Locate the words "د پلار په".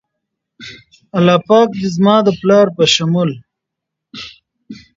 2.25-2.83